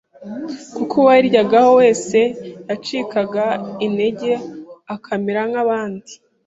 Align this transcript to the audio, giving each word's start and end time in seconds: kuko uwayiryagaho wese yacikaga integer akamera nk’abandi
kuko 0.75 0.93
uwayiryagaho 1.01 1.69
wese 1.79 2.19
yacikaga 2.69 3.45
integer 3.85 4.39
akamera 4.95 5.41
nk’abandi 5.49 6.11